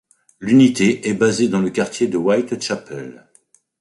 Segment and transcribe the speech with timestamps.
[0.39, 3.27] L'unité est basée dans le quartier de Whitechapel.